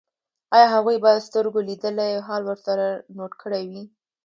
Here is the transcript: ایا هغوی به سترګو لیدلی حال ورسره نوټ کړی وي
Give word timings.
ایا 0.55 0.67
هغوی 0.75 0.97
به 1.03 1.11
سترګو 1.27 1.59
لیدلی 1.67 2.13
حال 2.27 2.41
ورسره 2.45 2.85
نوټ 3.17 3.31
کړی 3.41 3.63
وي 3.71 3.83